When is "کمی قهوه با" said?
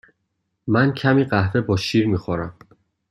0.93-1.77